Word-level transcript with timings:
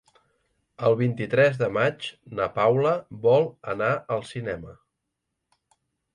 El 0.87 0.95
vint-i-tres 1.01 1.59
de 1.59 1.69
maig 1.75 2.07
na 2.39 2.47
Paula 2.57 2.95
vol 3.27 3.47
anar 3.75 3.93
al 4.17 4.27
cinema. 4.33 4.77